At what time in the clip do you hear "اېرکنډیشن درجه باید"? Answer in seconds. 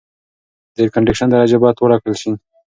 0.83-1.77